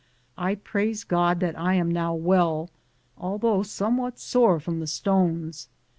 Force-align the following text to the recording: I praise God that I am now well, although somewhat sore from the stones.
I 0.39 0.55
praise 0.55 1.03
God 1.03 1.41
that 1.41 1.55
I 1.59 1.75
am 1.75 1.91
now 1.91 2.15
well, 2.15 2.71
although 3.19 3.61
somewhat 3.61 4.17
sore 4.17 4.59
from 4.59 4.79
the 4.79 4.87
stones. 4.87 5.67